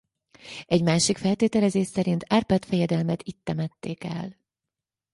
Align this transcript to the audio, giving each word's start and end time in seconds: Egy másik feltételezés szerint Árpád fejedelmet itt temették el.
Egy 0.65 0.83
másik 0.83 1.17
feltételezés 1.17 1.87
szerint 1.87 2.25
Árpád 2.29 2.65
fejedelmet 2.65 3.23
itt 3.23 3.43
temették 3.43 4.03
el. 4.03 4.37